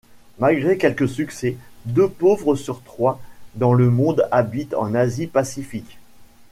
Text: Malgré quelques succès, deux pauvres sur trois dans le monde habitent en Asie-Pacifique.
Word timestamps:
Malgré 0.39 0.79
quelques 0.79 1.07
succès, 1.07 1.57
deux 1.85 2.09
pauvres 2.09 2.55
sur 2.55 2.81
trois 2.81 3.21
dans 3.53 3.75
le 3.75 3.91
monde 3.91 4.27
habitent 4.31 4.73
en 4.73 4.95
Asie-Pacifique. 4.95 5.99